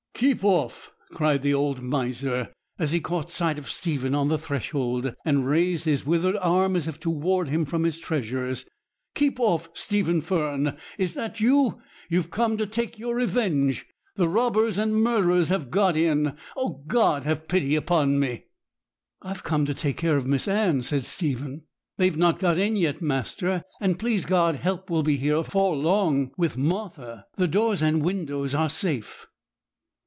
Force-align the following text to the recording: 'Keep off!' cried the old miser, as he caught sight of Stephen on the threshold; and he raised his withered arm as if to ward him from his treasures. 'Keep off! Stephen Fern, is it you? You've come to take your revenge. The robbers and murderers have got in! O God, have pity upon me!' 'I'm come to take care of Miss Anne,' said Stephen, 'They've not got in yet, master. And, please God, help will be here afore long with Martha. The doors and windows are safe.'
'Keep 0.23 0.43
off!' 0.43 0.91
cried 1.09 1.41
the 1.41 1.51
old 1.55 1.81
miser, 1.81 2.53
as 2.77 2.91
he 2.91 2.99
caught 2.99 3.31
sight 3.31 3.57
of 3.57 3.67
Stephen 3.71 4.13
on 4.13 4.27
the 4.27 4.37
threshold; 4.37 5.15
and 5.25 5.39
he 5.39 5.43
raised 5.45 5.85
his 5.85 6.05
withered 6.05 6.37
arm 6.37 6.75
as 6.75 6.87
if 6.87 6.99
to 6.99 7.09
ward 7.09 7.49
him 7.49 7.65
from 7.65 7.81
his 7.83 7.97
treasures. 7.97 8.65
'Keep 9.15 9.39
off! 9.39 9.67
Stephen 9.73 10.21
Fern, 10.21 10.77
is 10.99 11.17
it 11.17 11.39
you? 11.39 11.81
You've 12.07 12.29
come 12.29 12.55
to 12.57 12.67
take 12.67 12.99
your 12.99 13.15
revenge. 13.15 13.87
The 14.15 14.29
robbers 14.29 14.77
and 14.77 14.95
murderers 14.95 15.49
have 15.49 15.71
got 15.71 15.97
in! 15.97 16.35
O 16.55 16.83
God, 16.85 17.23
have 17.23 17.47
pity 17.47 17.73
upon 17.75 18.19
me!' 18.19 18.45
'I'm 19.23 19.37
come 19.37 19.65
to 19.65 19.73
take 19.73 19.97
care 19.97 20.17
of 20.17 20.27
Miss 20.27 20.47
Anne,' 20.47 20.83
said 20.83 21.03
Stephen, 21.03 21.63
'They've 21.97 22.17
not 22.17 22.37
got 22.37 22.59
in 22.59 22.75
yet, 22.75 23.01
master. 23.01 23.63
And, 23.79 23.97
please 23.97 24.27
God, 24.27 24.55
help 24.57 24.87
will 24.87 25.01
be 25.01 25.17
here 25.17 25.37
afore 25.37 25.75
long 25.75 26.29
with 26.37 26.57
Martha. 26.57 27.25
The 27.37 27.47
doors 27.47 27.81
and 27.81 28.03
windows 28.03 28.53
are 28.53 28.69
safe.' 28.69 29.25